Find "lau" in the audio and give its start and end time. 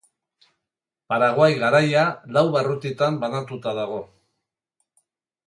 2.39-2.43